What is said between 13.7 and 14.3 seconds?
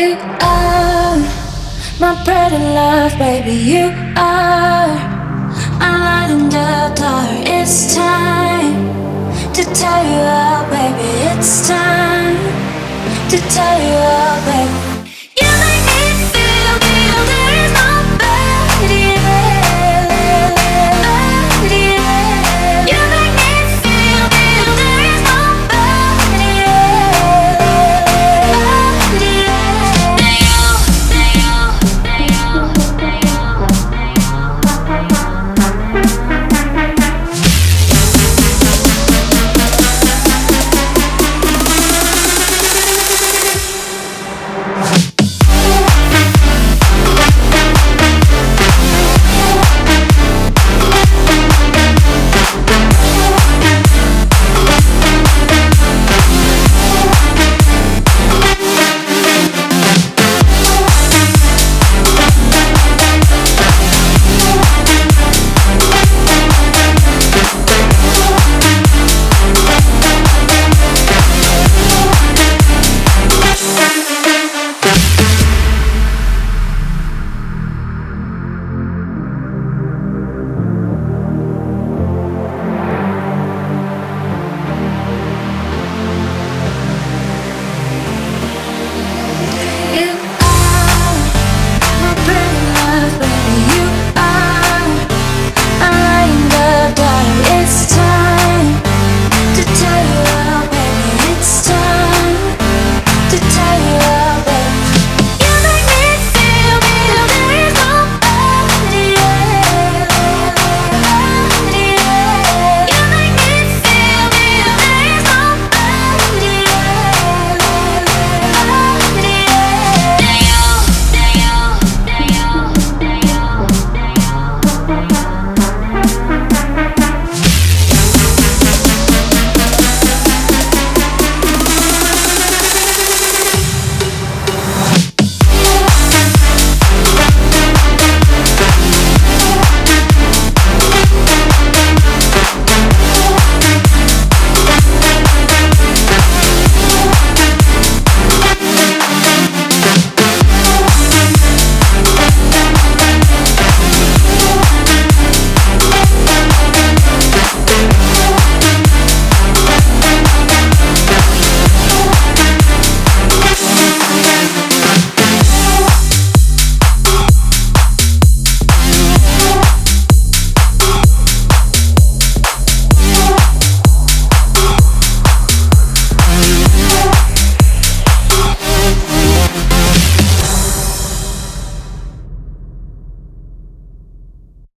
you out.